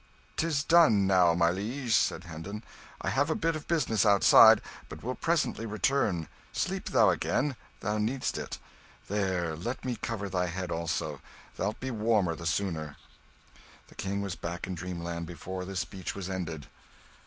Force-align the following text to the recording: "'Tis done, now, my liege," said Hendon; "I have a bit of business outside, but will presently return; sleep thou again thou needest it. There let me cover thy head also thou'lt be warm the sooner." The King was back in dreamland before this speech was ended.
"'Tis 0.35 0.63
done, 0.63 1.05
now, 1.05 1.35
my 1.35 1.51
liege," 1.51 1.93
said 1.93 2.23
Hendon; 2.23 2.63
"I 3.01 3.11
have 3.11 3.29
a 3.29 3.35
bit 3.35 3.55
of 3.55 3.67
business 3.67 4.03
outside, 4.03 4.59
but 4.89 5.03
will 5.03 5.13
presently 5.13 5.67
return; 5.67 6.27
sleep 6.51 6.85
thou 6.89 7.11
again 7.11 7.55
thou 7.81 7.99
needest 7.99 8.39
it. 8.39 8.57
There 9.09 9.55
let 9.55 9.85
me 9.85 9.95
cover 9.97 10.27
thy 10.27 10.47
head 10.47 10.71
also 10.71 11.21
thou'lt 11.55 11.79
be 11.79 11.91
warm 11.91 12.35
the 12.35 12.47
sooner." 12.47 12.97
The 13.89 13.93
King 13.95 14.23
was 14.23 14.33
back 14.33 14.65
in 14.65 14.73
dreamland 14.73 15.27
before 15.27 15.65
this 15.65 15.81
speech 15.81 16.15
was 16.15 16.31
ended. 16.31 16.65